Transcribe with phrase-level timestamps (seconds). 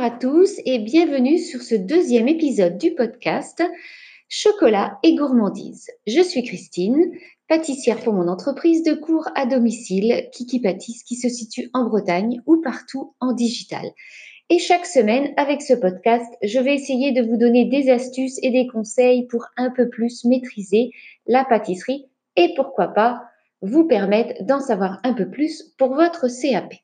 [0.00, 3.62] À tous et bienvenue sur ce deuxième épisode du podcast
[4.26, 5.90] Chocolat et gourmandise.
[6.06, 7.12] Je suis Christine,
[7.46, 12.40] pâtissière pour mon entreprise de cours à domicile Kiki Pâtisse qui se situe en Bretagne
[12.46, 13.84] ou partout en digital.
[14.48, 18.50] Et chaque semaine, avec ce podcast, je vais essayer de vous donner des astuces et
[18.50, 20.90] des conseils pour un peu plus maîtriser
[21.26, 22.06] la pâtisserie
[22.36, 23.22] et pourquoi pas
[23.60, 26.74] vous permettre d'en savoir un peu plus pour votre CAP.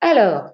[0.00, 0.52] Alors,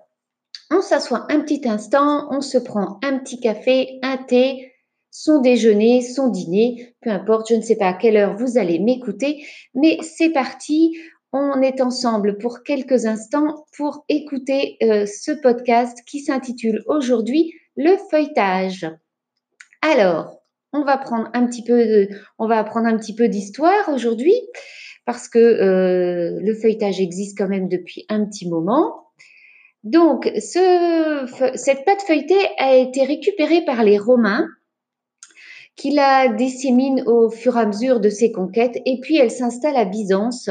[0.70, 4.72] on s'assoit un petit instant, on se prend un petit café, un thé,
[5.10, 8.78] son déjeuner, son dîner, peu importe, je ne sais pas à quelle heure vous allez
[8.78, 9.44] m'écouter,
[9.74, 10.96] mais c'est parti,
[11.32, 17.96] on est ensemble pour quelques instants pour écouter euh, ce podcast qui s'intitule aujourd'hui Le
[18.10, 18.86] feuilletage.
[19.82, 20.40] Alors,
[20.72, 22.08] on va prendre un petit peu
[22.38, 24.34] on va apprendre un petit peu d'histoire aujourd'hui
[25.06, 29.09] parce que euh, le feuilletage existe quand même depuis un petit moment.
[29.84, 34.46] Donc, cette pâte feuilletée a été récupérée par les Romains,
[35.76, 39.76] qui la disséminent au fur et à mesure de ses conquêtes, et puis elle s'installe
[39.76, 40.50] à Byzance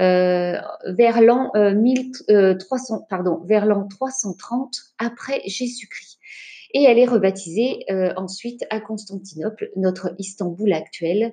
[0.00, 6.13] euh, vers l'an 1300, euh, pardon, vers l'an 330 après Jésus-Christ.
[6.74, 11.32] Et elle est rebaptisée euh, ensuite à Constantinople, notre Istanbul actuel.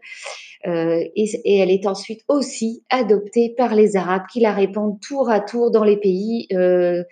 [0.68, 5.40] Euh, et, elle est ensuite aussi adoptée par les Arabes qui la répandent tour à
[5.40, 7.04] tour dans les pays euh,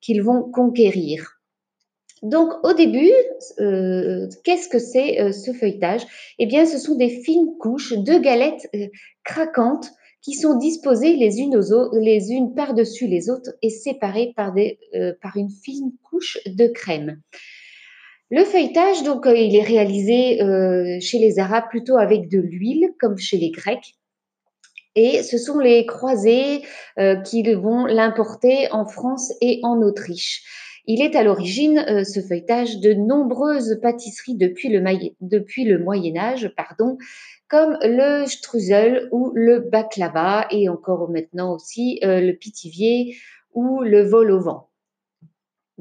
[0.00, 1.40] qu'ils vont conquérir.
[2.22, 3.10] Donc au début,
[4.44, 6.02] qu'est-ce que c'est ce feuilletage?
[6.38, 8.70] Eh bien, ce sont des fines couches de galettes
[9.24, 16.38] craquantes qui sont disposées les unes par-dessus les autres et séparées par une fine couche
[16.46, 17.20] de crème.
[18.34, 22.94] Le feuilletage, donc, euh, il est réalisé euh, chez les Arabes plutôt avec de l'huile,
[22.98, 23.94] comme chez les Grecs.
[24.96, 26.62] Et ce sont les croisés
[26.98, 30.44] euh, qui vont l'importer en France et en Autriche.
[30.86, 36.96] Il est à l'origine, ce feuilletage, de nombreuses pâtisseries depuis le, Moyen Âge, pardon,
[37.48, 43.14] comme le streusel ou le baklava, et encore maintenant aussi le pitivier
[43.52, 44.71] ou le vol au vent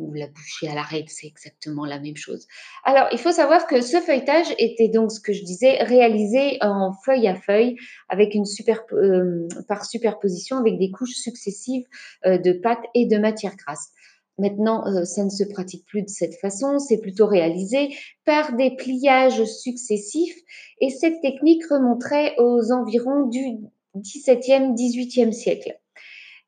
[0.01, 2.47] ou la bouchée à l'arrêt, c'est exactement la même chose.
[2.83, 6.93] Alors, il faut savoir que ce feuilletage était donc ce que je disais réalisé en
[7.05, 7.77] feuille à feuille
[8.09, 11.85] avec une super, euh, par superposition avec des couches successives
[12.25, 13.91] euh, de pâte et de matière grasse.
[14.37, 17.89] Maintenant, euh, ça ne se pratique plus de cette façon, c'est plutôt réalisé
[18.25, 20.37] par des pliages successifs
[20.79, 23.57] et cette technique remonterait aux environs du
[23.95, 25.77] 17e, 18e siècle.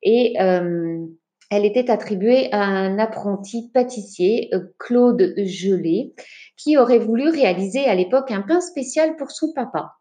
[0.01, 0.33] Et
[1.53, 6.13] elle était attribuée à un apprenti pâtissier, euh, Claude Gelé,
[6.57, 9.91] qui aurait voulu réaliser à l'époque un pain spécial pour son papa.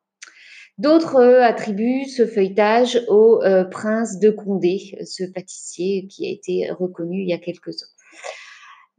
[0.78, 6.70] D'autres euh, attribuent ce feuilletage au euh, prince de Condé, ce pâtissier qui a été
[6.72, 7.92] reconnu il y a quelques ans.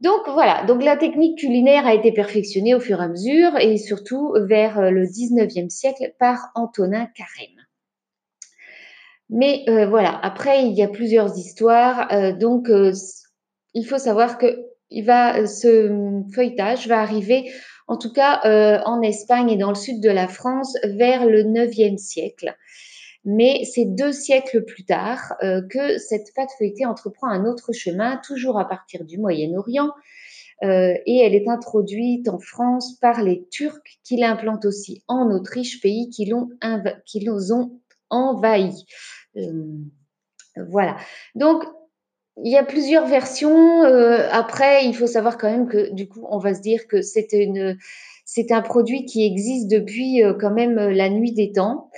[0.00, 3.78] Donc voilà, donc la technique culinaire a été perfectionnée au fur et à mesure et
[3.78, 7.53] surtout vers le 19e siècle par Antonin Carême.
[9.30, 12.12] Mais euh, voilà, après, il y a plusieurs histoires.
[12.12, 12.92] Euh, donc, euh,
[13.74, 17.50] il faut savoir que il va, ce feuilletage va arriver,
[17.88, 18.40] en tout cas
[18.84, 22.54] en Espagne et dans le sud de la France, vers le 9e siècle.
[23.24, 28.60] Mais c'est deux siècles plus tard que cette pâte feuilletée entreprend un autre chemin, toujours
[28.60, 29.90] à partir du Moyen-Orient.
[30.62, 36.08] et elle est introduite en France par les Turcs qui l'implantent aussi en Autriche, pays
[36.10, 38.84] qui l'ont ont envahi.
[39.36, 39.78] Euh,
[40.68, 40.96] voilà.
[41.34, 41.64] Donc,
[42.42, 43.84] il y a plusieurs versions.
[43.84, 47.00] Euh, après, il faut savoir quand même que du coup, on va se dire que
[47.02, 47.28] c'est
[48.50, 51.90] un produit qui existe depuis euh, quand même la nuit des temps.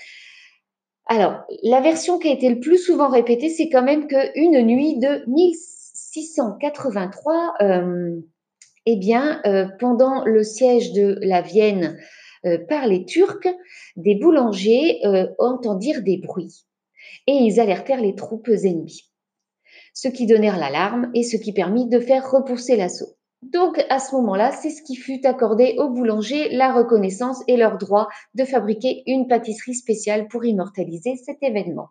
[1.07, 4.99] Alors, la version qui a été le plus souvent répétée, c'est quand même qu'une nuit
[4.99, 7.55] de 1683,
[8.87, 9.41] eh bien,
[9.79, 11.97] pendant le siège de la Vienne
[12.69, 13.49] par les Turcs,
[13.97, 15.01] des boulangers
[15.39, 16.67] entendirent des bruits
[17.27, 19.11] et ils alertèrent les troupes ennemies,
[19.95, 23.17] ce qui donnèrent l'alarme et ce qui permit de faire repousser l'assaut.
[23.43, 27.79] Donc à ce moment-là, c'est ce qui fut accordé aux boulangers, la reconnaissance et leur
[27.79, 31.89] droit de fabriquer une pâtisserie spéciale pour immortaliser cet événement.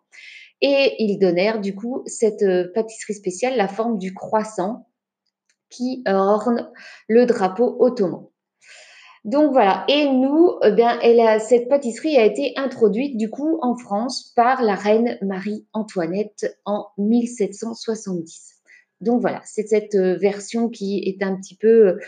[0.60, 4.86] Et ils donnèrent du coup cette euh, pâtisserie spéciale la forme du croissant
[5.70, 6.70] qui orne
[7.08, 8.26] le drapeau ottoman.
[9.26, 9.84] Donc voilà.
[9.88, 14.62] Et nous, eh bien, elle cette pâtisserie a été introduite du coup en France par
[14.62, 18.54] la reine Marie-Antoinette en 1770.
[19.00, 21.98] Donc voilà, c'est cette euh, version qui est un petit peu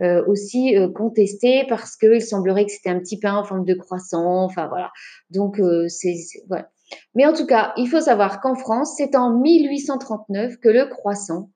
[0.00, 3.74] euh, aussi euh, contestée parce qu'il semblerait que c'était un petit pain en forme de
[3.74, 4.42] croissant.
[4.42, 4.90] Enfin voilà.
[5.30, 6.16] Donc c'est
[6.48, 6.70] voilà.
[7.14, 11.50] Mais en tout cas, il faut savoir qu'en France, c'est en 1839 que le croissant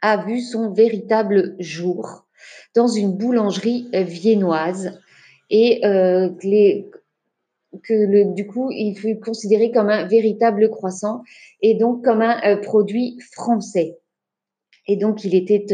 [0.00, 2.26] a vu son véritable jour
[2.74, 4.98] dans une boulangerie viennoise
[5.50, 5.80] et
[6.42, 6.90] les,
[7.84, 11.22] que du coup, il fut considéré comme un véritable croissant
[11.60, 13.98] et donc comme un produit français.
[14.86, 15.66] Et donc, il était,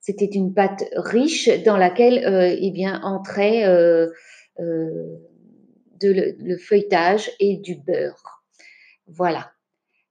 [0.00, 3.66] c'était une pâte riche dans laquelle, eh bien, entrait
[6.00, 8.42] le, feuilletage et du beurre.
[9.06, 9.52] Voilà.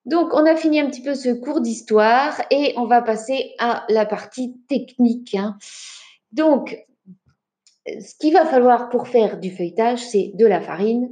[0.05, 3.85] Donc, on a fini un petit peu ce cours d'histoire et on va passer à
[3.89, 5.33] la partie technique.
[5.35, 5.57] Hein.
[6.31, 6.77] Donc,
[7.87, 11.09] ce qu'il va falloir pour faire du feuilletage, c'est de la farine,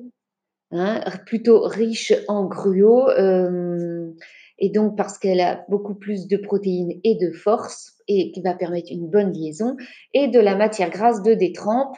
[0.71, 4.11] hein, plutôt riche en gruau, euh,
[4.59, 8.53] et donc parce qu'elle a beaucoup plus de protéines et de force, et qui va
[8.53, 9.75] permettre une bonne liaison,
[10.13, 11.95] et de la matière grasse de détrempe,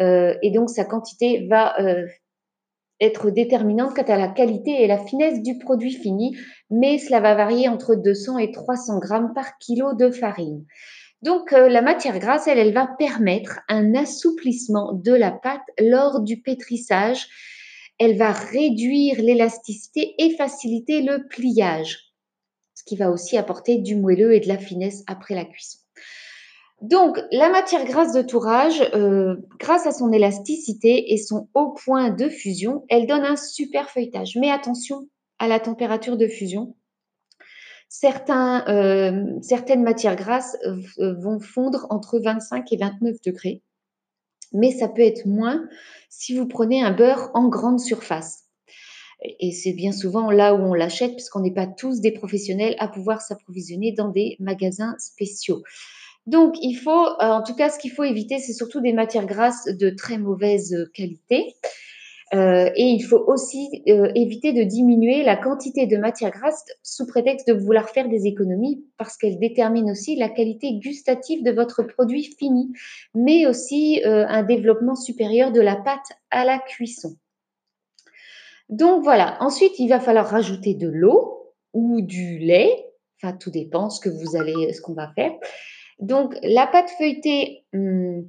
[0.00, 2.06] euh, et donc sa quantité va euh,
[3.00, 6.36] être déterminante quant à la qualité et la finesse du produit fini,
[6.70, 10.64] mais cela va varier entre 200 et 300 grammes par kilo de farine.
[11.22, 16.20] Donc euh, la matière grasse, elle, elle va permettre un assouplissement de la pâte lors
[16.20, 17.26] du pétrissage.
[17.98, 22.12] Elle va réduire l'élasticité et faciliter le pliage,
[22.74, 25.78] ce qui va aussi apporter du moelleux et de la finesse après la cuisson.
[26.80, 32.10] Donc, la matière grasse de tourage, euh, grâce à son élasticité et son haut point
[32.10, 34.36] de fusion, elle donne un super feuilletage.
[34.36, 35.08] Mais attention
[35.40, 36.76] à la température de fusion.
[38.04, 43.62] Euh, certaines matières grasses euh, vont fondre entre 25 et 29 degrés,
[44.52, 45.66] mais ça peut être moins
[46.10, 48.44] si vous prenez un beurre en grande surface.
[49.40, 52.86] Et c'est bien souvent là où on l'achète, puisqu'on n'est pas tous des professionnels à
[52.86, 55.62] pouvoir s'approvisionner dans des magasins spéciaux.
[56.28, 59.24] Donc, il faut, euh, en tout cas, ce qu'il faut éviter, c'est surtout des matières
[59.24, 61.54] grasses de très mauvaise qualité.
[62.34, 67.06] Euh, et il faut aussi euh, éviter de diminuer la quantité de matières grasses sous
[67.06, 71.82] prétexte de vouloir faire des économies parce qu'elles déterminent aussi la qualité gustative de votre
[71.82, 72.74] produit fini,
[73.14, 77.16] mais aussi un développement supérieur de la pâte à la cuisson.
[78.68, 82.84] Donc voilà, ensuite il va falloir rajouter de l'eau ou du lait,
[83.16, 85.32] enfin tout dépend ce que vous allez, ce qu'on va faire.
[85.98, 88.20] Donc, la pâte feuilletée, hmm,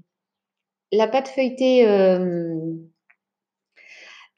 [0.92, 2.56] la pâte feuilletée euh,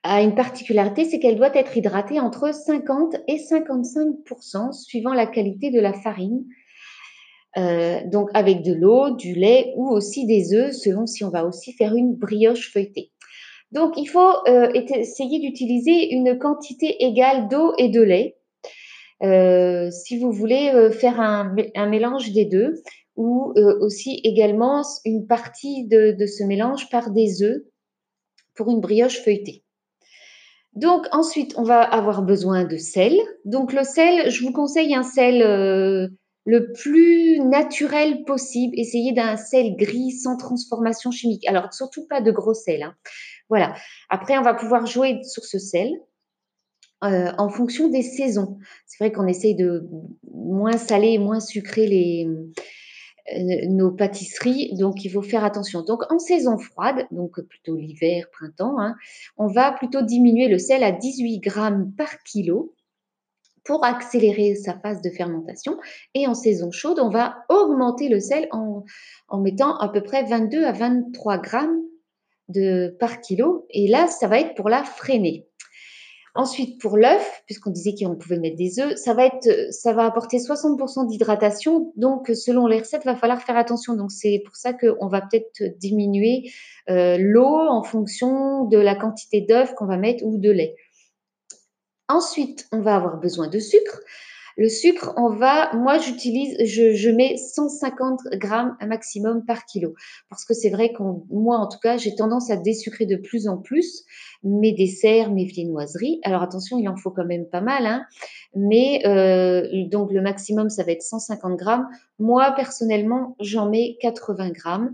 [0.04, 5.72] a une particularité, c'est qu'elle doit être hydratée entre 50 et 55% suivant la qualité
[5.72, 6.46] de la farine.
[7.58, 11.46] Euh, donc avec de l'eau, du lait ou aussi des œufs, selon si on va
[11.46, 13.12] aussi faire une brioche feuilletée.
[13.72, 18.38] Donc il faut euh, essayer d'utiliser une quantité égale d'eau et de lait.
[19.92, 22.74] si vous voulez faire un, un mélange des deux,
[23.22, 27.62] ou euh, aussi également une partie de, ce mélange par des œufs
[28.56, 29.64] pour une brioche feuilletée.
[30.74, 33.16] Donc ensuite, on va avoir besoin de sel.
[33.46, 36.08] Donc le sel, je vous conseille un sel euh,
[36.46, 38.74] le plus naturel possible.
[38.76, 41.48] Essayez d'un sel gris sans transformation chimique.
[41.48, 42.82] Alors surtout pas de gros sel.
[42.82, 42.96] Hein.
[43.50, 43.76] Voilà.
[44.10, 45.92] Après, on va pouvoir jouer sur ce sel.
[47.04, 48.60] Euh, en fonction des saisons.
[48.86, 49.88] C'est vrai qu'on essaye de
[50.32, 52.28] moins saler et moins sucrer les,
[53.68, 55.84] nos pâtisseries, donc il faut faire attention.
[55.84, 58.96] Donc en saison froide, donc plutôt l'hiver, printemps, hein,
[59.38, 62.74] on va plutôt diminuer le sel à 18 grammes par kilo
[63.64, 65.78] pour accélérer sa phase de fermentation.
[66.14, 68.84] Et en saison chaude, on va augmenter le sel en,
[69.28, 71.82] en mettant à peu près 22 à 23 grammes
[72.48, 73.66] de, par kilo.
[73.70, 75.48] Et là, ça va être pour la freiner.
[76.34, 81.92] Ensuite, pour l'œuf, puisqu'on disait qu'on pouvait mettre des œufs, ça va, apporter 60% d'hydratation.
[81.98, 83.96] Donc, selon les recettes, il va falloir faire attention.
[83.96, 86.50] Donc, c'est pour ça qu'on va peut-être diminuer
[86.90, 90.76] euh, l'eau en fonction de la quantité d'œufs qu'on va mettre ou de lait.
[92.08, 94.00] Ensuite, on va avoir besoin de sucre.
[94.62, 99.96] Le sucre, on va, moi j'utilise, je, mets 150 grammes maximum par kilo.
[100.30, 101.02] Parce que c'est vrai que
[101.32, 104.04] moi en tout cas, j'ai tendance à désucrer de plus en plus
[104.44, 106.20] mes desserts, mes viennoiseries.
[106.22, 107.88] Alors attention, il en faut quand même pas mal.
[107.88, 108.06] Hein.
[108.56, 111.88] Mais euh, donc le maximum, ça va être 150 grammes.
[112.20, 114.94] Moi personnellement, j'en mets 80 grammes.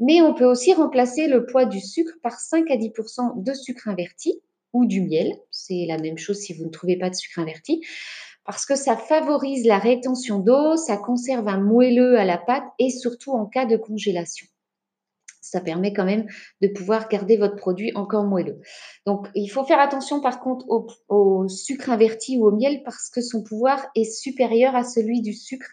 [0.00, 3.86] Mais on peut aussi remplacer le poids du sucre par 5 à 10% de sucre
[3.86, 4.42] inverti
[4.72, 5.30] ou du miel.
[5.52, 7.80] C'est la même chose si vous ne trouvez pas de sucre inverti
[8.44, 12.90] parce que ça favorise la rétention d'eau, ça conserve un moelleux à la pâte et
[12.90, 14.46] surtout en cas de congélation.
[15.40, 16.26] Ça permet quand même
[16.62, 18.60] de pouvoir garder votre produit encore moelleux.
[19.06, 20.66] Donc, il faut faire attention par contre
[21.08, 25.32] au, sucre inverti ou au miel parce que son pouvoir est supérieur à celui du
[25.32, 25.68] sucre.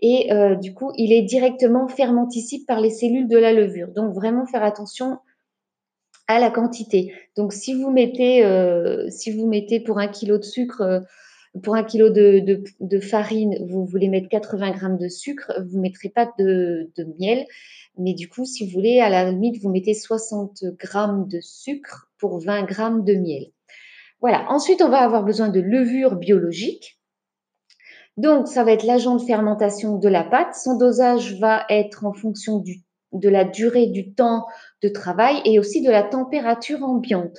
[0.00, 3.88] Et euh, du coup, il est directement fermenticible par les cellules de la levure.
[3.88, 5.18] Donc, vraiment faire attention
[6.28, 7.12] à la quantité.
[7.36, 11.00] Donc, si vous mettez, euh, si vous mettez pour un kilo de sucre, euh,
[11.62, 16.08] pour un kilo de, farine, vous voulez mettre 80 grammes de sucre, vous ne mettrez
[16.08, 17.46] pas de, miel.
[17.96, 22.10] Mais du coup, si vous voulez, à la limite, vous mettez 60 grammes de sucre
[22.18, 23.46] pour 20 grammes de miel.
[24.20, 24.46] Voilà.
[24.50, 26.98] Ensuite, on va avoir besoin de levure biologique.
[28.16, 30.54] Donc, ça va être l'agent de fermentation de la pâte.
[30.54, 32.62] Son dosage va être en fonction
[33.12, 34.46] de la durée du temps
[34.82, 37.38] de travail et aussi de la température ambiante.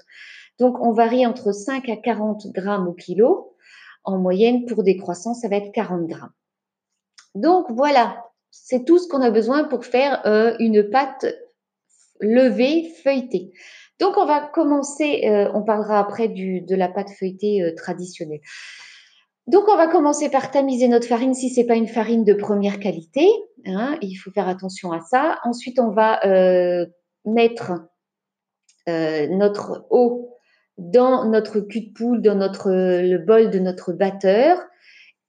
[0.58, 3.56] Donc, on varie entre 5 à 40 grammes au kilo.
[4.04, 6.34] En moyenne, pour des croissants, ça va être 40 grammes.
[7.36, 11.26] Donc, voilà, c'est tout ce qu'on a besoin pour faire euh, une pâte
[12.20, 13.52] levée feuilletée.
[14.00, 18.42] Donc, on va commencer, euh, on parlera après de la pâte feuilletée euh, traditionnelle.
[19.48, 22.34] Donc, on va commencer par tamiser notre farine si ce n'est pas une farine de
[22.34, 23.28] première qualité.
[23.66, 25.40] Hein, il faut faire attention à ça.
[25.44, 26.20] Ensuite, on va
[27.26, 27.72] mettre
[28.88, 30.29] notre eau
[30.80, 34.58] dans notre cul de poule, dans notre, le bol de notre batteur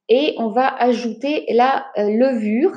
[0.09, 2.77] et on va ajouter la euh, levure.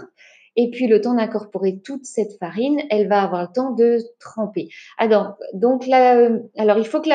[0.55, 4.69] Et puis, le temps d'incorporer toute cette farine, elle va avoir le temps de tremper.
[4.99, 7.09] Alors, donc là, alors il faut que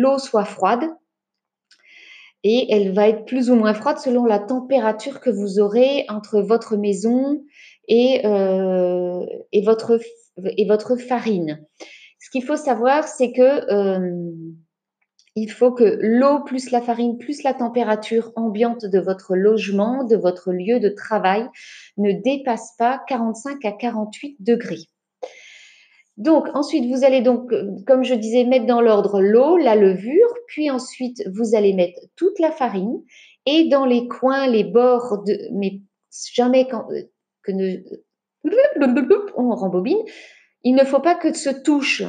[0.00, 0.82] l'eau soit froide
[2.42, 6.40] et elle va être plus ou moins froide selon la température que vous aurez entre
[6.40, 7.42] votre maison
[7.86, 10.00] et, euh, et, votre,
[10.44, 11.64] et votre farine.
[12.18, 14.22] Ce qu'il faut savoir, c'est que euh,
[15.36, 20.16] il faut que l'eau plus la farine plus la température ambiante de votre logement, de
[20.16, 21.48] votre lieu de travail
[21.96, 24.86] ne dépasse pas 45 à 48 degrés.
[26.16, 27.52] Donc ensuite, vous allez donc,
[27.86, 32.38] comme je disais, mettre dans l'ordre l'eau, la levure, puis ensuite vous allez mettre toute
[32.38, 33.02] la farine
[33.46, 35.80] et dans les coins, les bords de, mais
[36.32, 36.86] jamais quand,
[37.42, 37.78] que ne,
[39.36, 39.98] on rembobine,
[40.62, 42.04] il ne faut pas que se touche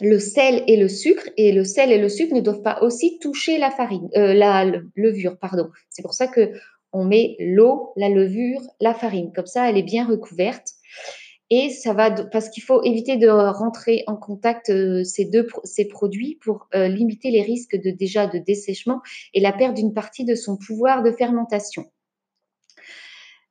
[0.00, 3.18] le sel et le sucre, et le sel et le sucre ne doivent pas aussi
[3.18, 4.64] toucher la farine, euh, la
[4.94, 5.68] levure, pardon.
[5.90, 6.52] C'est pour ça que
[6.92, 9.32] on met l'eau, la levure, la farine.
[9.32, 10.72] Comme ça, elle est bien recouverte.
[11.48, 15.86] Et ça va, parce qu'il faut éviter de rentrer en contact euh, ces deux ces
[15.86, 19.00] produits pour euh, limiter les risques de déjà de dessèchement
[19.34, 21.86] et la perte d'une partie de son pouvoir de fermentation.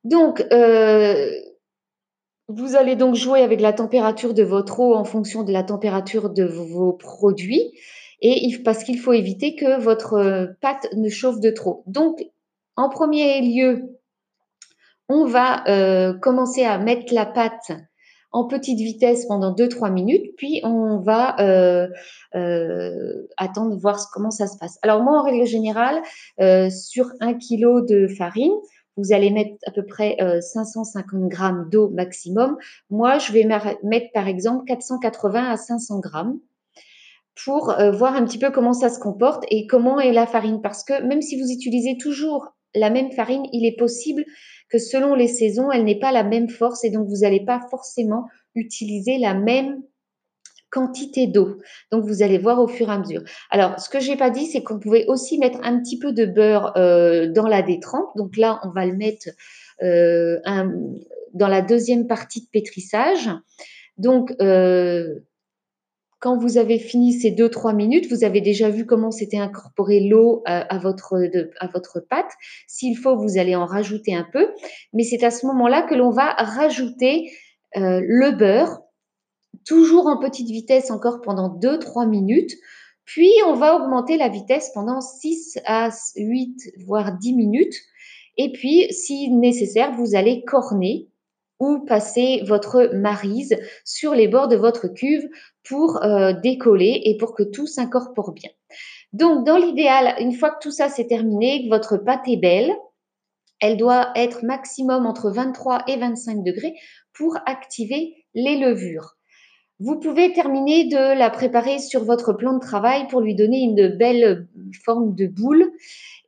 [0.05, 0.41] Donc,
[2.49, 6.31] vous allez donc jouer avec la température de votre eau en fonction de la température
[6.31, 7.71] de vos produits
[8.21, 11.83] et parce qu'il faut éviter que votre euh, pâte ne chauffe de trop.
[11.85, 12.25] Donc,
[12.75, 13.99] en premier lieu,
[15.07, 17.71] on va euh, commencer à mettre la pâte
[18.31, 21.87] en petite vitesse pendant 2-3 minutes, puis on va euh,
[23.37, 24.77] attendre voir comment ça se passe.
[24.83, 25.99] Alors moi, en règle générale,
[26.69, 28.53] sur un kilo de farine,
[28.99, 32.57] vous allez mettre à peu près 550 euh, grammes d'eau maximum.
[32.89, 33.47] Moi, je vais
[33.83, 36.39] mettre par exemple 480 à 500 grammes
[37.43, 40.61] pour euh, voir un petit peu comment ça se comporte et comment est la farine.
[40.61, 44.25] Parce que même si vous utilisez toujours la même farine, il est possible
[44.69, 47.61] que selon les saisons, elle n'ait pas la même force et donc vous n'allez pas
[47.71, 49.81] forcément utiliser la même
[50.71, 51.57] quantité d'eau.
[51.91, 53.23] Donc, vous allez voir au fur et à mesure.
[53.49, 56.25] Alors, ce que j'ai pas dit, c'est qu'on pouvait aussi mettre un petit peu de
[56.25, 58.09] beurre euh, dans la détrempe.
[58.15, 59.29] Donc là, on va le mettre
[59.81, 60.39] euh,
[61.33, 63.29] dans la deuxième partie de pétrissage.
[63.97, 65.19] Donc, euh,
[66.19, 70.43] quand vous avez fini ces 2-3 minutes, vous avez déjà vu comment s'était incorporé l'eau
[70.45, 71.15] à, votre,
[71.61, 72.31] à votre pâte.
[72.67, 74.47] S'il faut, vous allez en rajouter un peu.
[74.91, 77.31] Mais c'est à ce moment-là que l'on va rajouter
[77.73, 78.81] le beurre
[79.65, 82.55] toujours en petite vitesse encore pendant 2-3 minutes.
[83.05, 87.75] Puis, on va augmenter la vitesse pendant 6 à 8, voire 10 minutes.
[88.37, 91.07] Et puis, si nécessaire, vous allez corner
[91.59, 95.27] ou passer votre marise sur les bords de votre cuve
[95.67, 98.49] pour euh, décoller et pour que tout s'incorpore bien.
[99.11, 102.71] Donc, dans l'idéal, une fois que tout ça c'est terminé, que votre pâte est belle,
[103.59, 106.75] elle doit être maximum entre 23 et 25 degrés
[107.13, 109.18] pour activer les levures.
[109.79, 113.87] Vous pouvez terminer de la préparer sur votre plan de travail pour lui donner une
[113.87, 114.47] belle
[114.83, 115.71] forme de boule.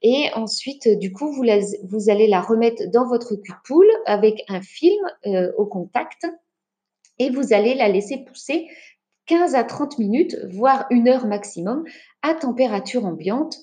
[0.02, 4.62] Et ensuite, du coup, vous, allez la remettre dans votre cul de poule avec un
[4.62, 6.26] film euh, au contact
[7.20, 8.68] et vous allez la laisser pousser
[9.28, 11.84] 15 à 30 minutes, voire une heure maximum,
[12.24, 13.58] à température ambiante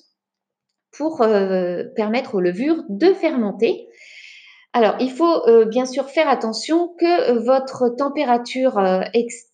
[0.91, 3.88] pour euh, permettre aux levures de fermenter
[4.71, 9.01] alors, il faut euh, bien sûr faire attention que euh, votre température euh,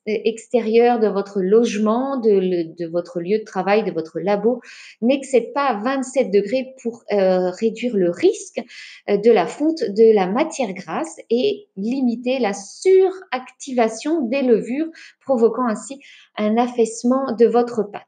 [0.05, 4.60] extérieure de votre logement, de, votre lieu de travail, de votre labo,
[5.01, 8.62] n'excède pas 27 degrés pour réduire le risque
[9.07, 14.88] de la fonte de la matière grasse et limiter la suractivation des levures,
[15.22, 16.00] provoquant ainsi
[16.38, 18.03] un affaissement de votre pâte.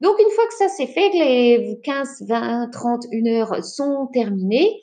[0.00, 4.08] Donc, une fois que ça c'est fait, que les 15, 20, 30, 1 heure sont
[4.12, 4.80] terminées,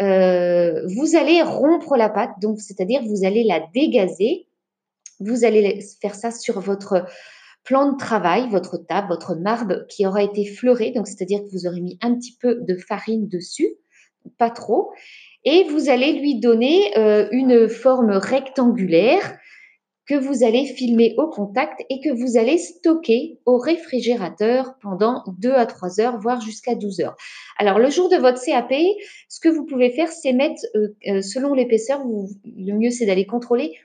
[0.00, 4.46] euh, vous allez rompre la pâte, donc c'est-à-dire vous allez la dégazer.
[5.20, 7.04] Vous allez faire ça sur votre
[7.64, 11.66] plan de travail, votre table, votre marbre qui aura été fleuré, donc c'est-à-dire que vous
[11.66, 13.68] aurez mis un petit peu de farine dessus,
[14.38, 14.90] pas trop,
[15.44, 19.38] et vous allez lui donner euh, une forme rectangulaire
[20.10, 25.52] que vous allez filmer au contact et que vous allez stocker au réfrigérateur pendant 2
[25.52, 27.16] à 3 heures, voire jusqu'à 12 heures.
[27.58, 28.72] Alors, le jour de votre CAP,
[29.28, 32.02] ce que vous pouvez faire, c'est mettre, euh, euh, selon l'épaisseur,
[32.44, 33.78] le mieux c'est d'aller contrôler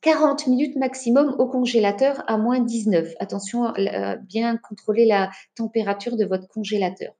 [0.00, 3.12] 40 minutes maximum au congélateur à moins 19.
[3.20, 7.12] Attention à bien contrôler la température de votre congélateur.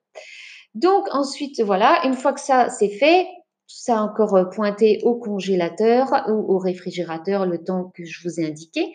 [0.74, 3.26] Donc ensuite, voilà, une fois que ça c'est fait,
[3.66, 8.46] ça encore euh, pointé au congélateur ou au réfrigérateur le temps que je vous ai
[8.46, 8.92] indiqué.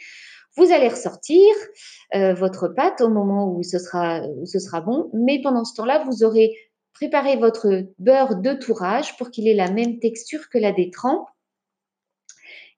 [0.57, 1.45] Vous allez ressortir
[2.15, 4.21] euh, votre pâte au moment où ce, sera,
[4.81, 6.53] bon, mais pendant ce temps-là, vous aurez
[6.93, 11.27] préparé votre beurre de tourage pour qu'il ait la même texture que la détrempe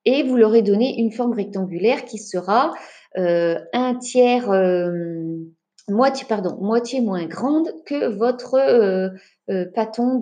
[0.06, 2.74] et vous leur donné une forme rectangulaire qui sera
[3.18, 4.50] euh, un tiers,
[5.88, 9.12] moitié, pardon, moitié moins grande que votre
[9.74, 10.20] pâton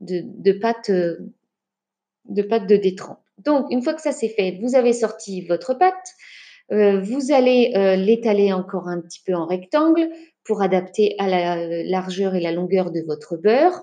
[0.00, 3.18] de, de, pâte de pâte de détrempe.
[3.38, 6.14] Donc, une fois que ça c'est fait, vous avez sorti votre pâte.
[6.70, 10.10] Euh, vous allez euh, l'étaler encore un petit peu en rectangle
[10.44, 13.82] pour adapter à la largeur et la longueur de votre beurre.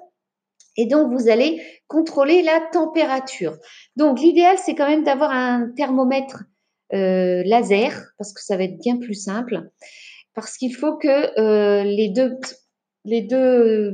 [0.78, 3.58] Et donc, vous allez contrôler la température.
[3.96, 6.44] Donc, l'idéal, c'est quand même d'avoir un thermomètre
[6.94, 9.70] euh, laser, parce que ça va être bien plus simple,
[10.34, 12.38] parce qu'il faut que les deux,
[13.06, 13.94] les deux,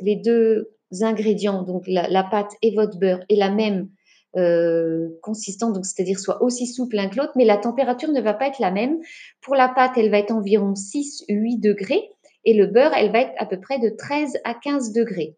[0.00, 0.70] les deux
[1.00, 3.88] ingrédients, donc la, pâte et votre beurre, aient la même
[4.36, 8.34] euh, consistance, donc c'est-à-dire soit aussi souple l'un que l'autre, mais la température ne va
[8.34, 8.98] pas être la même.
[9.40, 12.10] Pour la pâte, elle va être environ 6-8 degrés
[12.44, 15.36] et le beurre, elle va être à peu près de 13 à 15 degrés.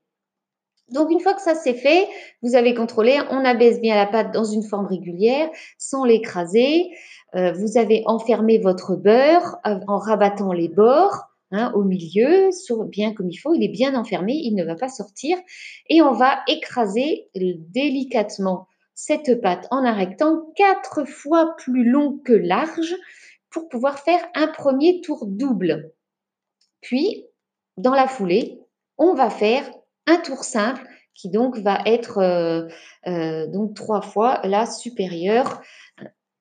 [0.91, 2.07] Donc une fois que ça c'est fait,
[2.43, 6.91] vous avez contrôlé, on abaisse bien la pâte dans une forme régulière sans l'écraser.
[7.35, 11.25] Euh, vous avez enfermé votre beurre en rabattant les bords.
[11.57, 12.51] Hein, au milieu,
[12.89, 13.55] bien comme il faut.
[13.55, 15.39] Il est bien enfermé, il ne va pas sortir.
[15.89, 22.33] Et on va écraser délicatement cette pâte en un rectangle quatre fois plus long que
[22.33, 22.97] large
[23.51, 25.93] pour pouvoir faire un premier tour double.
[26.81, 27.25] Puis,
[27.77, 28.59] dans la foulée,
[28.99, 29.63] on va faire
[30.09, 32.67] un tour simple qui donc va être euh,
[33.07, 35.63] euh, donc trois fois la supérieure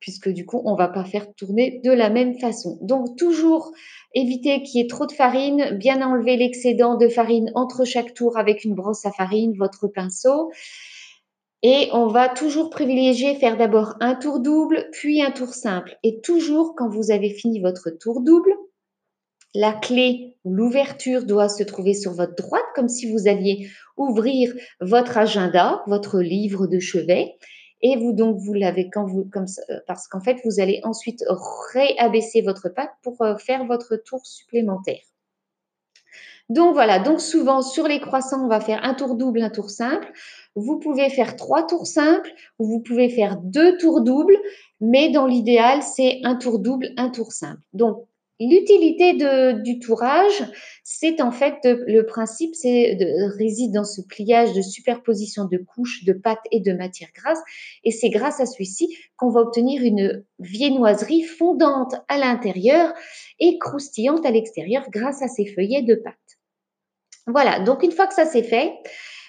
[0.04, 2.78] puisque du coup, on va pas faire tourner de la même façon.
[2.82, 3.72] Donc, toujours
[4.14, 8.38] éviter qu'il y ait trop de farine, bien enlever l'excédent de farine entre chaque tour
[8.38, 10.52] avec une brosse à farine, votre pinceau.
[11.62, 15.98] Et on va toujours privilégier faire d'abord un tour double, puis un tour simple.
[16.04, 18.52] Et toujours, quand vous avez fini votre tour double,
[19.56, 24.54] la clé ou l'ouverture doit se trouver sur votre droite, comme si vous alliez ouvrir
[24.82, 27.38] votre agenda, votre livre de chevet.
[27.84, 31.24] Et vous, donc, vous l'avez quand vous, comme euh, parce qu'en fait, vous allez ensuite
[31.74, 35.02] réabaisser votre pâte pour euh, faire votre tour supplémentaire.
[36.50, 39.70] Donc voilà, donc souvent sur les croissants, on va faire un tour double, un tour
[39.70, 40.12] simple.
[40.56, 44.38] Vous pouvez faire trois tours simples ou vous pouvez faire deux tours doubles,
[44.82, 47.62] mais dans l'idéal, c'est un tour double, un tour simple.
[47.74, 48.06] Donc
[48.40, 49.14] L'utilité
[49.62, 50.44] du tourage,
[50.84, 52.98] c'est en fait le principe, c'est
[53.38, 57.40] réside dans ce pliage de superposition de couches de pâte et de matière grasse,
[57.84, 62.92] et c'est grâce à celui-ci qu'on va obtenir une viennoiserie fondante à l'intérieur
[63.40, 66.16] et croustillante à l'extérieur grâce à ces feuillets de pâte.
[67.28, 68.74] Voilà, donc une fois que ça c'est fait,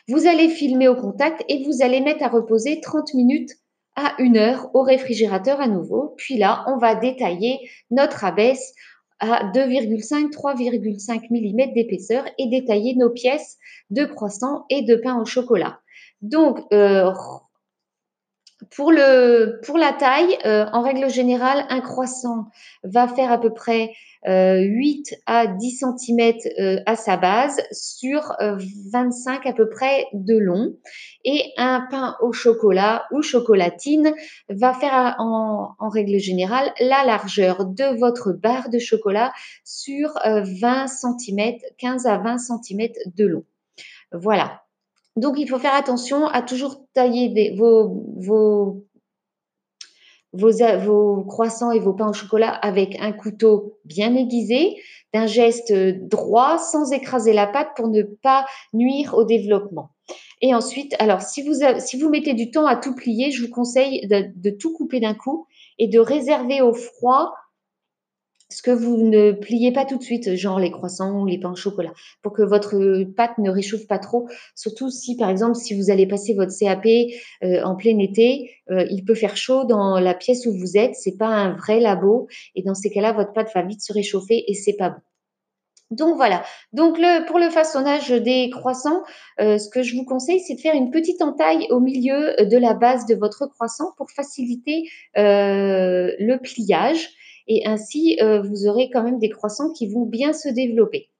[0.09, 3.51] vous allez filmer au contact et vous allez mettre à reposer 30 minutes
[3.97, 6.15] à une heure au réfrigérateur à nouveau.
[6.17, 7.61] Puis là, on va détailler
[7.93, 8.75] notre abaisse
[9.21, 13.59] à 2,5, 3,5 mm d'épaisseur et détailler nos pièces
[13.91, 15.81] de croissant et de pain au chocolat.
[16.21, 17.13] Donc, euh,
[18.71, 22.47] pour, le, pour la taille, euh, en règle générale, un croissant
[22.83, 23.93] va faire à peu près
[24.27, 28.35] 8 euh, à 10 cm euh, à sa base sur
[28.93, 30.77] 25 à peu près de long.
[31.25, 34.13] Et un pain au chocolat ou chocolatine
[34.49, 39.33] va faire en, en règle générale la largeur de votre barre de chocolat
[39.65, 43.45] sur 20 cm, 15 à 20 cm de long.
[44.13, 44.63] Voilà.
[45.17, 48.85] Donc, il faut faire attention à toujours tailler vos, vos,
[50.35, 54.77] vos, croissants et vos pains au chocolat avec un couteau bien aiguisé,
[55.13, 59.91] d'un geste droit, sans écraser la pâte pour ne pas nuire au développement.
[60.43, 63.51] Et ensuite, alors, si vous, si vous mettez du temps à tout plier, je vous
[63.51, 65.47] conseille de, de tout couper d'un coup
[65.79, 67.33] et de réserver au froid
[68.51, 71.53] ce que vous ne pliez pas tout de suite, genre les croissants ou les pains
[71.53, 74.29] au chocolat, pour que votre pâte ne réchauffe pas trop.
[74.55, 76.87] Surtout si, par exemple, si vous allez passer votre CAP
[77.43, 80.95] euh, en plein été, euh, il peut faire chaud dans la pièce où vous êtes.
[80.95, 84.45] C'est pas un vrai labo, et dans ces cas-là, votre pâte va vite se réchauffer
[84.47, 85.01] et c'est pas bon.
[85.91, 86.43] Donc voilà.
[86.73, 89.03] Donc pour le façonnage des croissants,
[89.41, 92.57] euh, ce que je vous conseille, c'est de faire une petite entaille au milieu de
[92.57, 97.11] la base de votre croissant pour faciliter le pliage
[97.47, 101.11] et ainsi euh, vous aurez quand même des croissants qui vont bien se développer.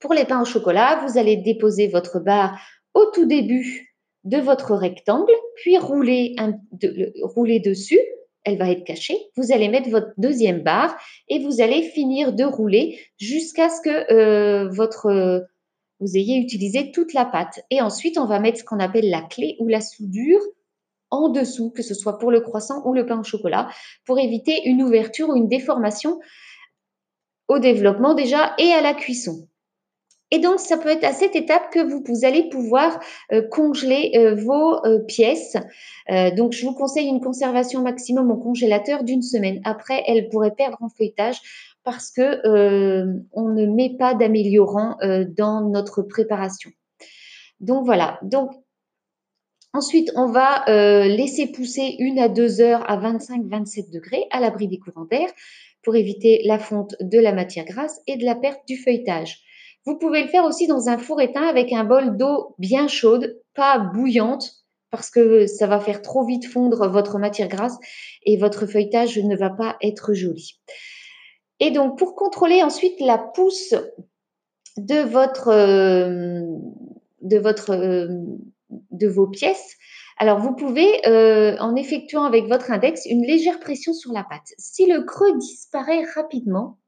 [0.00, 2.58] Pour les pains au chocolat, vous allez déposer votre barre
[2.94, 6.34] au tout début de votre rectangle, puis rouler,
[7.64, 8.00] dessus.
[8.44, 9.16] Elle va être cachée.
[9.36, 10.96] Vous allez mettre votre deuxième barre
[11.28, 15.46] et vous allez finir de rouler jusqu'à ce que euh, votre
[16.00, 17.64] vous ayez utilisé toute la pâte.
[17.70, 20.40] Et ensuite, on va mettre ce qu'on appelle la clé ou la soudure
[21.10, 23.68] en dessous, que ce soit pour le croissant ou le pain au chocolat,
[24.04, 26.18] pour éviter une ouverture ou une déformation
[27.48, 29.48] au développement déjà et à la cuisson.
[30.32, 32.98] Et donc, ça peut être à cette étape que vous, allez pouvoir
[33.32, 35.56] euh, congeler euh, vos euh, pièces.
[36.36, 39.60] donc, je vous conseille une conservation maximum au congélateur d'une semaine.
[39.64, 41.40] Après, elle pourrait perdre en feuilletage
[41.84, 42.40] parce que
[43.32, 44.96] on ne met pas d'améliorant
[45.36, 46.70] dans notre préparation.
[47.60, 48.18] Donc voilà.
[48.22, 48.50] Donc
[49.76, 54.68] Ensuite, on va euh, laisser pousser une à deux heures à 25-27 degrés à l'abri
[54.68, 55.28] des courants d'air
[55.82, 59.42] pour éviter la fonte de la matière grasse et de la perte du feuilletage.
[59.84, 63.38] Vous pouvez le faire aussi dans un four éteint avec un bol d'eau bien chaude,
[63.54, 64.50] pas bouillante,
[64.90, 67.76] parce que ça va faire trop vite fondre votre matière grasse
[68.24, 70.58] et votre feuilletage ne va pas être joli.
[71.60, 73.74] Et donc, pour contrôler ensuite la pousse
[74.78, 76.40] de votre, euh,
[77.20, 78.08] de votre euh,
[78.70, 79.76] de vos pièces.
[80.18, 84.54] Alors, vous pouvez, euh, en effectuant avec votre index, une légère pression sur la pâte.
[84.58, 86.78] Si le creux disparaît rapidement,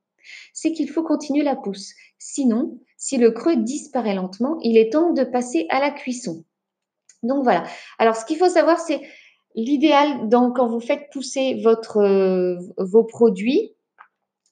[0.52, 1.92] c'est qu'il faut continuer la pousse.
[2.18, 6.44] Sinon, si le creux disparaît lentement, il est temps de passer à la cuisson.
[7.22, 7.64] Donc voilà.
[7.98, 9.02] Alors, ce qu'il faut savoir, c'est
[9.54, 13.74] l'idéal quand vous faites pousser votre, euh, vos produits,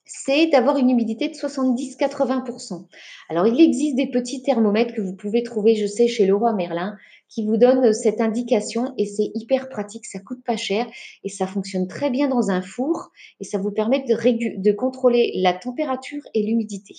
[0.07, 2.87] c'est d'avoir une humidité de 70-80%.
[3.29, 6.97] Alors, il existe des petits thermomètres que vous pouvez trouver, je sais, chez Leroy Merlin,
[7.29, 10.87] qui vous donnent cette indication et c'est hyper pratique, ça coûte pas cher
[11.25, 15.53] et ça fonctionne très bien dans un four et ça vous permet de, contrôler la
[15.53, 16.95] température et l'humidité.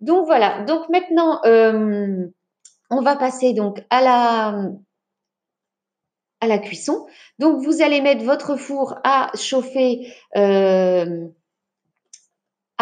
[0.00, 2.26] Donc voilà, donc maintenant, euh,
[2.90, 4.70] on va passer donc à la,
[6.40, 7.06] à la cuisson.
[7.38, 10.12] Donc vous allez mettre votre four à chauffer.
[10.36, 11.28] Euh,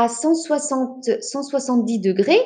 [0.03, 2.43] à 160, 170 degrés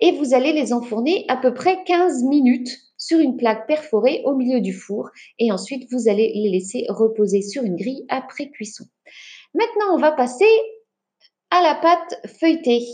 [0.00, 4.36] et vous allez les enfourner à peu près 15 minutes sur une plaque perforée au
[4.36, 5.10] milieu du four
[5.40, 8.84] et ensuite vous allez les laisser reposer sur une grille après cuisson.
[9.54, 10.48] Maintenant, on va passer
[11.50, 12.86] à la pâte feuilletée.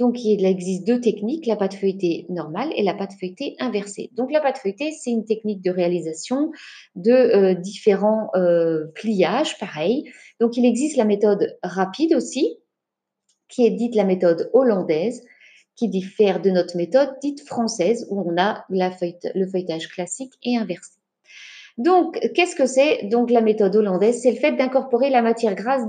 [0.00, 4.10] Donc, il existe deux techniques, la pâte feuilletée normale et la pâte feuilletée inversée.
[4.14, 6.50] Donc, la pâte feuilletée, c'est une technique de réalisation
[6.96, 10.10] de euh, différents euh, pliages, pareil.
[10.40, 12.58] Donc, il existe la méthode rapide aussi,
[13.54, 15.22] qui est dite la méthode hollandaise,
[15.76, 20.92] qui diffère de notre méthode dite française, où on a le feuilletage classique et inversé.
[21.76, 23.04] Donc, qu'est-ce que c'est?
[23.04, 25.82] Donc, la méthode hollandaise, c'est le fait d'incorporer la matière grasse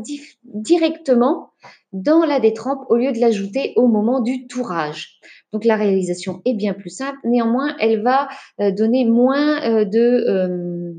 [0.44, 1.52] directement
[1.94, 5.20] dans la détrempe au lieu de l'ajouter au moment du tourage.
[5.54, 7.18] Donc, la réalisation est bien plus simple.
[7.24, 8.28] Néanmoins, elle va
[8.60, 10.94] euh, donner moins euh, de, euh,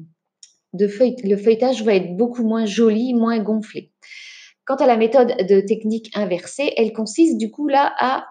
[0.73, 0.89] de.
[1.25, 3.91] Le feuilletage va être beaucoup moins joli, moins gonflé.
[4.67, 8.27] Quant à la méthode de technique inversée, elle consiste du coup là à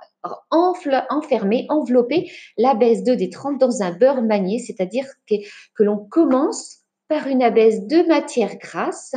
[0.51, 5.35] enfermer, envelopper l'abaisse de détrempe dans un beurre manié, c'est-à-dire que,
[5.75, 9.15] que l'on commence par une abaisse de matière grasse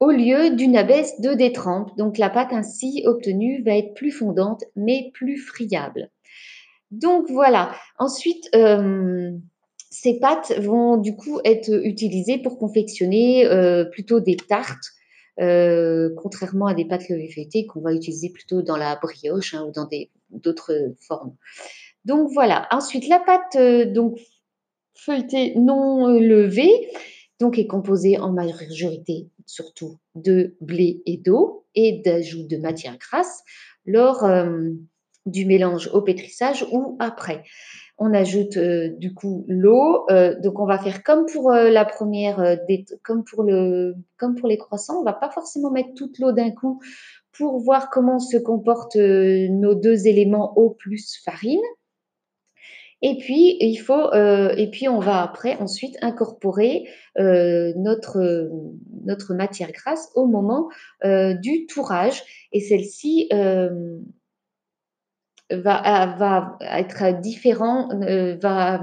[0.00, 1.96] au lieu d'une abaisse de détrempe.
[1.96, 6.10] Donc la pâte ainsi obtenue va être plus fondante mais plus friable.
[6.90, 7.74] Donc voilà.
[7.98, 9.32] Ensuite, euh,
[9.90, 14.94] ces pâtes vont du coup être utilisées pour confectionner euh, plutôt des tartes
[15.40, 19.64] euh, contrairement à des pâtes levées feuilletées qu'on va utiliser plutôt dans la brioche hein,
[19.68, 19.88] ou dans
[20.30, 21.36] d'autres formes.
[22.04, 22.66] Donc voilà.
[22.70, 24.18] Ensuite, la pâte euh, donc
[24.94, 26.90] feuilletée non euh, levée
[27.40, 33.44] donc est composée en majorité surtout de blé et d'eau et d'ajout de matière grasse
[33.86, 34.28] lors
[35.24, 37.44] du mélange au pétrissage ou après
[37.98, 40.06] on ajoute euh, du coup l'eau.
[40.10, 42.56] Euh, donc on va faire comme pour euh, la première,
[43.02, 45.00] comme pour le, comme pour les croissants.
[45.00, 46.80] On va pas forcément mettre toute l'eau d'un coup
[47.32, 51.60] pour voir comment se comportent nos deux éléments eau plus farine.
[53.00, 58.50] Et puis, il faut, et puis on va après ensuite incorporer notre,
[59.04, 60.68] notre matière grasse au moment
[61.04, 62.24] du tourage.
[62.52, 63.28] Et celle-ci
[65.50, 67.88] va, être différent,
[68.40, 68.80] va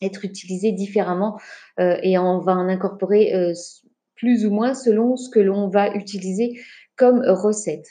[0.00, 1.38] être utilisée différemment
[1.78, 3.52] et on va en incorporer
[4.16, 6.60] plus ou moins selon ce que l'on va utiliser
[6.96, 7.86] comme recette.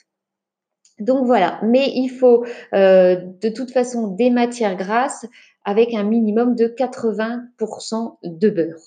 [1.01, 5.25] Donc voilà, mais il faut euh, de toute façon des matières grasses
[5.65, 8.79] avec un minimum de 80% de beurre.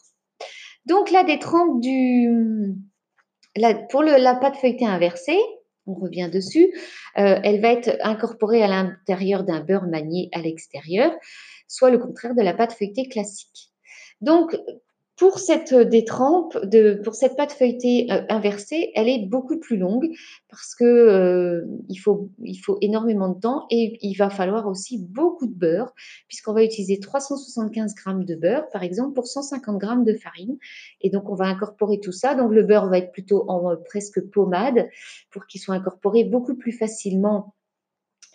[0.86, 2.76] Donc la détrempe du,
[3.90, 5.40] pour la pâte feuilletée inversée,
[5.86, 6.72] on revient dessus,
[7.18, 11.12] euh, elle va être incorporée à l'intérieur d'un beurre manié à l'extérieur,
[11.68, 13.72] soit le contraire de la pâte feuilletée classique.
[14.20, 14.56] Donc
[15.16, 19.76] pour cette euh, détrempe, de, pour cette pâte feuilletée euh, inversée, elle est beaucoup plus
[19.76, 20.10] longue
[20.48, 24.98] parce que euh, il, faut, il faut énormément de temps et il va falloir aussi
[24.98, 25.92] beaucoup de beurre
[26.26, 30.58] puisqu'on va utiliser 375 grammes de beurre par exemple pour 150 grammes de farine
[31.00, 32.34] et donc on va incorporer tout ça.
[32.34, 34.88] Donc le beurre va être plutôt en presque pommade
[35.30, 37.54] pour qu'il soit incorporé beaucoup plus facilement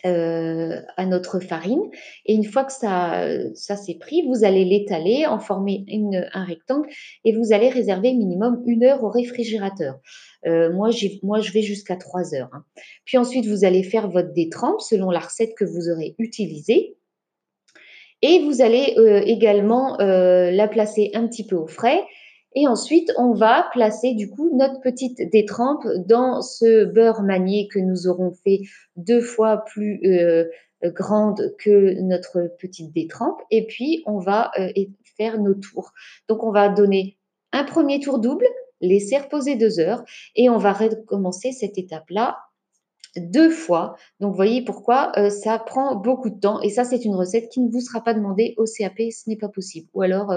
[0.06, 1.82] euh, à notre farine.
[2.26, 5.84] Et une fois que ça, ça s'est pris, vous allez l'étaler, en former
[6.32, 6.88] un rectangle
[7.24, 9.98] et vous allez réserver minimum une heure au réfrigérateur.
[10.46, 10.90] Euh, moi,
[11.22, 12.50] moi, je vais jusqu'à trois heures.
[12.52, 12.64] Hein.
[13.04, 16.96] Puis ensuite, vous allez faire votre détrempe selon la recette que vous aurez utilisée.
[18.22, 22.02] Et vous allez euh, également la placer un petit peu au frais
[22.54, 27.78] et ensuite, on va placer du coup notre petite détrempe dans ce beurre manié que
[27.78, 28.62] nous aurons fait
[28.96, 30.44] deux fois plus euh,
[30.82, 33.40] grande que notre petite détrempe.
[33.52, 34.68] Et puis, on va euh,
[35.16, 35.92] faire nos tours.
[36.28, 37.18] Donc, on va donner
[37.52, 38.46] un premier tour double,
[38.80, 40.02] laisser reposer deux heures
[40.34, 42.36] et on va recommencer cette étape-là
[43.16, 43.94] deux fois.
[44.18, 46.60] Donc, voyez pourquoi euh, ça prend beaucoup de temps.
[46.62, 48.98] Et ça, c'est une recette qui ne vous sera pas demandée au CAP.
[49.12, 49.88] Ce n'est pas possible.
[49.94, 50.32] Ou alors,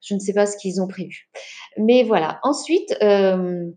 [0.00, 1.28] je ne sais pas ce qu'ils ont prévu.
[1.76, 2.40] Mais voilà.
[2.42, 3.70] Ensuite, euh,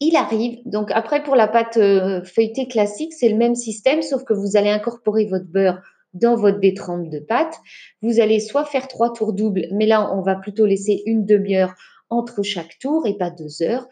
[0.00, 0.58] il arrive.
[0.64, 4.56] Donc après, pour la pâte euh, feuilletée classique, c'est le même système, sauf que vous
[4.56, 5.80] allez incorporer votre beurre
[6.14, 7.54] dans votre détrempe de pâte.
[8.02, 11.74] Vous allez soit faire trois tours doubles, mais là, on va plutôt laisser une demi-heure
[12.10, 13.86] entre chaque tour et pas deux heures.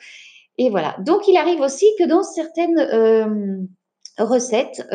[0.58, 0.96] Et voilà.
[1.04, 3.58] Donc, il arrive aussi que dans certaines euh,
[4.18, 4.86] recettes,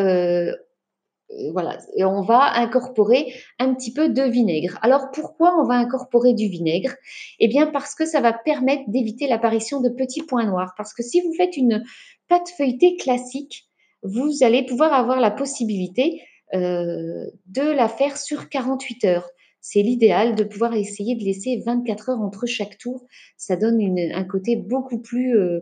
[1.54, 4.78] voilà, et on va incorporer un petit peu de vinaigre.
[4.82, 6.94] Alors pourquoi on va incorporer du vinaigre?
[7.40, 10.74] Eh bien parce que ça va permettre d'éviter l'apparition de petits points noirs.
[10.78, 11.84] Parce que si vous faites une
[12.28, 13.66] pâte feuilletée classique,
[14.04, 16.22] vous allez pouvoir avoir la possibilité
[16.54, 19.30] euh, de la faire sur 48 heures.
[19.62, 23.06] C'est l'idéal de pouvoir essayer de laisser 24 heures entre chaque tour.
[23.38, 25.62] Ça donne un côté euh,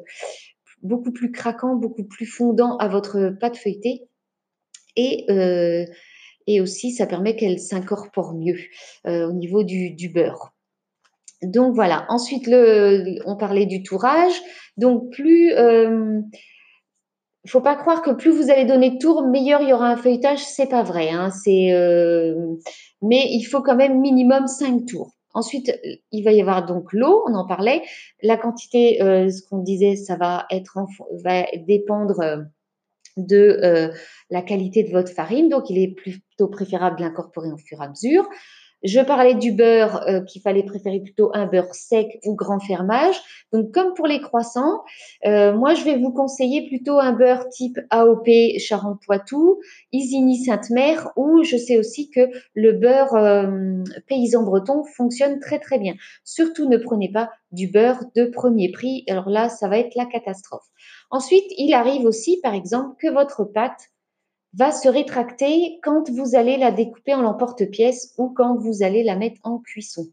[0.82, 4.09] beaucoup plus craquant, beaucoup plus fondant à votre pâte feuilletée
[5.00, 5.86] et, euh,
[6.50, 8.58] et aussi ça permet qu'elle s'incorpore mieux
[9.06, 10.52] euh, au niveau du, beurre.
[11.44, 12.06] Donc voilà.
[12.10, 14.34] Ensuite, le, on parlait du tourage.
[14.76, 16.20] Donc plus, euh,
[17.48, 19.96] faut pas croire que plus vous allez donner de tours, meilleur il y aura un
[19.96, 20.40] feuilletage.
[20.40, 21.10] C'est pas vrai.
[21.10, 22.34] Hein, euh,
[23.04, 25.12] mais il faut quand même minimum 5 tours.
[25.36, 25.72] Ensuite,
[26.12, 27.84] il va y avoir donc l'eau, on en parlait.
[28.24, 30.80] La quantité, ce qu'on disait, ça va être
[31.24, 32.48] va dépendre
[33.26, 33.90] de euh,
[34.30, 35.50] la qualité de votre farine.
[35.50, 38.28] Donc, il est plutôt préférable de l'incorporer au fur et à mesure.
[38.84, 43.16] Je parlais du beurre, euh, qu'il fallait préférer plutôt un beurre sec ou grand fermage.
[43.52, 44.84] Donc, comme pour les croissants,
[45.26, 49.60] euh, moi, je vais vous conseiller plutôt un beurre type AOP Charente-Poitou,
[49.92, 53.18] Isigny Sainte-Mère, ou je sais aussi que le beurre
[54.08, 55.96] paysan breton fonctionne très très bien.
[56.24, 59.04] Surtout, ne prenez pas du beurre de premier prix.
[59.10, 60.68] Alors là, ça va être la catastrophe.
[61.12, 63.90] Ensuite, il arrive aussi, par exemple, que votre pâte
[64.54, 69.16] va se rétracter quand vous allez la découper en l'emporte-pièce ou quand vous allez la
[69.16, 70.08] mettre en cuisson.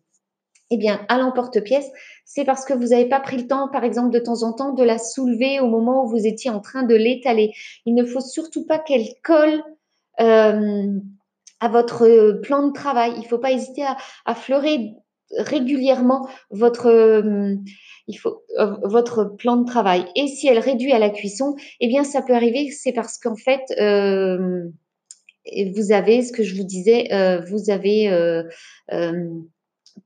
[0.70, 1.88] Eh bien, à l'emporte-pièce,
[2.25, 4.72] c'est parce que vous n'avez pas pris le temps, par exemple, de temps en temps,
[4.72, 7.53] de la soulever au moment où vous étiez en train de l'étaler.
[7.85, 9.62] Il ne faut surtout pas qu'elle colle
[10.20, 10.99] euh,
[11.61, 13.12] à votre plan de travail.
[13.14, 14.96] Il ne faut pas hésiter à, à fleurer
[15.39, 17.55] régulièrement votre, euh,
[18.59, 20.05] euh, votre plan de travail.
[20.17, 23.37] Et si elle réduit à la cuisson, eh bien, ça peut arriver, c'est parce qu'en
[23.37, 24.65] fait, euh,
[25.75, 27.09] vous avez, ce que je vous disais,
[27.49, 28.11] vous avez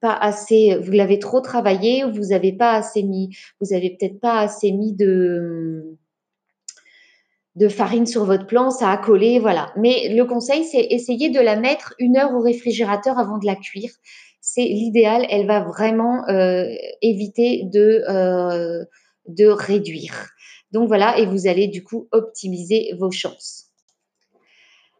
[0.00, 4.20] pas assez, vous l'avez trop travaillé, ou vous avez pas assez mis, vous avez peut-être
[4.20, 5.96] pas assez mis de
[7.56, 9.72] de farine sur votre plan, ça a collé, voilà.
[9.76, 13.56] Mais le conseil, c'est essayer de la mettre une heure au réfrigérateur avant de la
[13.56, 13.90] cuire
[14.40, 15.26] c'est l'idéal.
[15.30, 16.66] Elle va vraiment euh,
[17.02, 18.84] éviter de, euh,
[19.28, 20.30] de réduire.
[20.72, 23.66] Donc voilà, et vous allez du coup optimiser vos chances.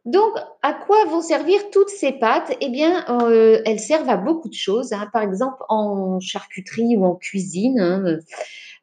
[0.07, 2.57] Donc, à quoi vont servir toutes ces pâtes?
[2.61, 4.92] Eh bien, euh, elles servent à beaucoup de choses.
[4.92, 5.09] Hein.
[5.12, 8.18] Par exemple, en charcuterie ou en cuisine, hein,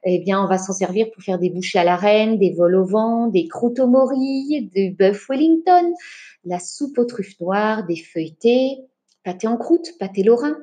[0.03, 2.75] eh bien, on va s'en servir pour faire des bouchées à la reine, des vols
[2.75, 5.91] au vent, des croûtes au mori, du bœuf Wellington,
[6.45, 8.77] la soupe aux truffes noires, des feuilletés,
[9.27, 10.55] pâté en croûte, pâté lorrain,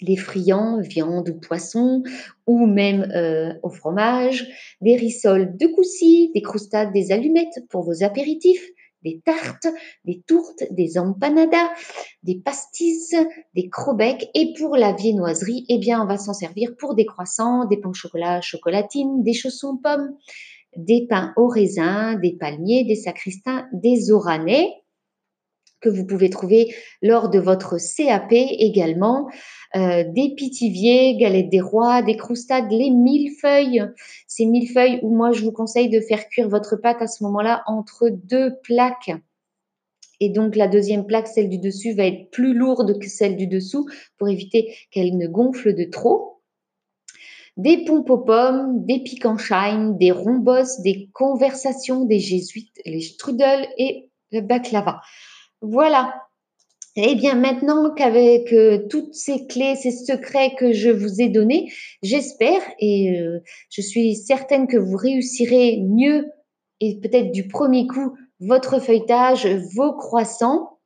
[0.00, 2.04] les friands, viande ou poisson,
[2.46, 4.46] ou même euh, au fromage,
[4.80, 8.64] des rissoles de coucy, des croustades, des allumettes pour vos apéritifs,
[9.02, 9.66] des tartes,
[10.04, 11.68] des tourtes, des empanadas,
[12.22, 13.12] des pastis,
[13.56, 14.30] des crobecs.
[14.34, 17.90] Et pour la viennoiserie, eh bien, on va s'en servir pour des croissants, des pains
[17.90, 20.14] au chocolat, chocolatine, des chaussons pommes,
[20.76, 24.68] des pains au raisin, des palmiers, des sacristains, des oranais
[25.80, 29.28] que vous pouvez trouver lors de votre CAP également.
[29.74, 33.84] Euh, des pitiviers, galettes des rois, des croustades, les millefeuilles.
[34.26, 37.62] Ces millefeuilles où moi je vous conseille de faire cuire votre pâte à ce moment-là
[37.66, 39.12] entre deux plaques.
[40.20, 43.46] Et donc la deuxième plaque, celle du dessus, va être plus lourde que celle du
[43.46, 43.86] dessous
[44.18, 46.40] pour éviter qu'elle ne gonfle de trop.
[47.56, 54.10] Des pompes aux pommes, des piquanchines, des rombos, des conversations des jésuites, les strudels et
[54.30, 55.00] le baklava.
[55.62, 56.14] Voilà.
[56.98, 61.70] Eh bien, maintenant qu'avec euh, toutes ces clés, ces secrets que je vous ai donnés,
[62.02, 63.40] j'espère et euh,
[63.70, 66.24] je suis certaine que vous réussirez mieux
[66.80, 70.78] et peut-être du premier coup votre feuilletage, vos croissants.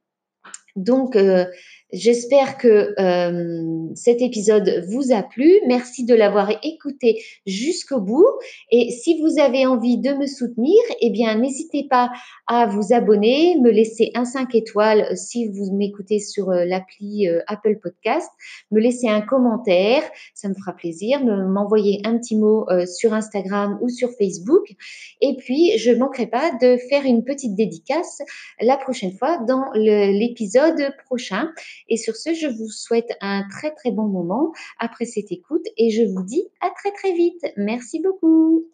[0.75, 1.45] Donc, euh,
[1.93, 5.51] J'espère que euh, cet épisode vous a plu.
[5.67, 8.27] Merci de l'avoir écouté jusqu'au bout.
[8.71, 12.11] Et si vous avez envie de me soutenir, eh bien, n'hésitez pas
[12.47, 17.41] à vous abonner, me laisser un 5 étoiles si vous m'écoutez sur euh, l'appli euh,
[17.49, 18.31] Apple Podcast,
[18.71, 20.03] me laisser un commentaire,
[20.35, 24.75] ça me fera plaisir, m'envoyer un petit mot sur Instagram ou sur Facebook.
[25.21, 28.23] Et puis, je manquerai pas de faire une petite dédicace
[28.61, 31.51] la prochaine fois dans l'épisode prochain.
[31.89, 35.91] Et sur ce, je vous souhaite un très très bon moment après cette écoute et
[35.91, 37.45] je vous dis à très très vite.
[37.57, 38.67] Merci beaucoup.